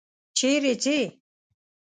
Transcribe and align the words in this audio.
چیرې 0.37 0.73
څې؟ 0.83 0.99